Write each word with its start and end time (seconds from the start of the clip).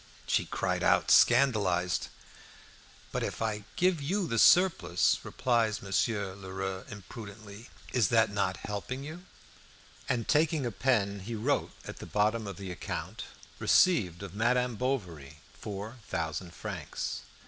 She 0.25 0.45
cried 0.47 0.81
out, 0.81 1.11
scandalised. 1.11 2.07
"But 3.11 3.21
if 3.21 3.39
I 3.39 3.65
give 3.75 4.01
you 4.01 4.25
the 4.27 4.39
surplus," 4.39 5.19
replied 5.21 5.79
Monsieur 5.83 6.33
Lheureux 6.35 6.85
impudently, 6.89 7.69
"is 7.93 8.07
that 8.07 8.31
not 8.31 8.57
helping 8.65 9.03
you?" 9.03 9.25
And 10.09 10.27
taking 10.27 10.65
a 10.65 10.71
pen 10.71 11.19
he 11.19 11.35
wrote 11.35 11.73
at 11.85 11.97
the 11.97 12.07
bottom 12.07 12.47
of 12.47 12.57
the 12.57 12.71
account, 12.71 13.25
"Received 13.59 14.23
of 14.23 14.33
Madame 14.33 14.75
Bovary 14.75 15.37
four 15.53 15.97
thousand 16.07 16.55
francs." 16.55 17.21